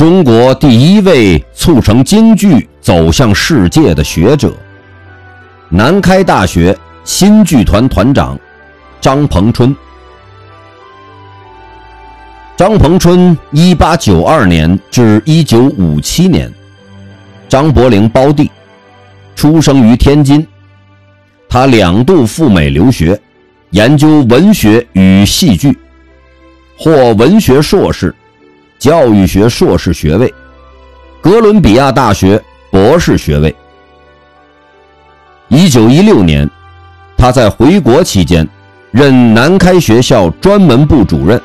[0.00, 4.50] 中国第一位促成京剧走向世界的学者，
[5.68, 8.40] 南开大学新剧团团长
[8.98, 9.76] 张鹏春。
[12.56, 16.50] 张鹏春，一八九二年至一九五七年，
[17.46, 18.50] 张伯苓胞弟，
[19.36, 20.46] 出生于天津。
[21.46, 23.20] 他两度赴美留学，
[23.72, 25.76] 研究文学与戏剧，
[26.78, 28.14] 获文学硕士。
[28.80, 30.32] 教育学硕士学位，
[31.20, 33.54] 哥伦比亚大学博士学位。
[35.48, 36.48] 一九一六年，
[37.14, 38.48] 他在回国期间
[38.90, 41.38] 任南开学校专门部主任、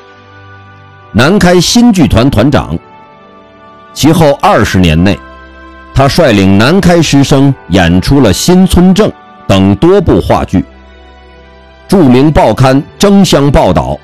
[1.12, 2.74] 南开新剧团团长。
[3.92, 5.18] 其后二十年内，
[5.94, 9.10] 他率领南开师生演出了《新村正》
[9.46, 10.64] 等多部话剧。
[11.86, 14.00] 著名报刊争相报道，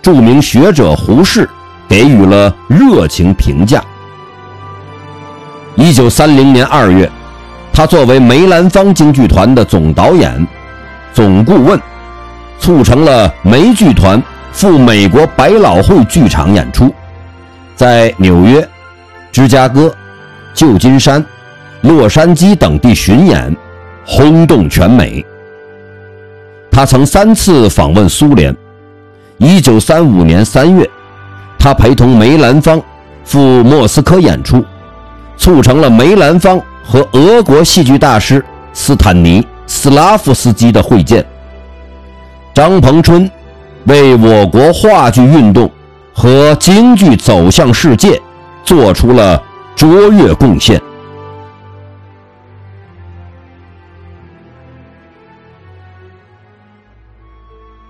[0.00, 1.50] 著名学者胡适。
[1.88, 3.82] 给予了热情评价。
[5.74, 7.10] 一九三零年二月，
[7.72, 10.46] 他作为梅兰芳京剧团的总导演、
[11.12, 11.78] 总顾问，
[12.58, 16.92] 促成了梅剧团赴美国百老汇剧场演出，
[17.74, 18.66] 在纽约、
[19.30, 19.94] 芝加哥、
[20.54, 21.24] 旧金山、
[21.82, 23.54] 洛杉矶等地巡演，
[24.06, 25.24] 轰动全美。
[26.70, 28.56] 他曾三次访问苏联。
[29.38, 30.88] 一九三五年三月。
[31.66, 32.80] 他陪同梅兰芳
[33.24, 34.64] 赴莫斯科演出，
[35.36, 38.40] 促成了梅兰芳和俄国戏剧大师
[38.72, 41.26] 斯坦尼斯拉夫斯基的会见。
[42.54, 43.28] 张鹏春
[43.86, 45.68] 为我国话剧运动
[46.14, 48.22] 和京剧走向世界
[48.62, 49.42] 做出了
[49.74, 50.80] 卓越贡献。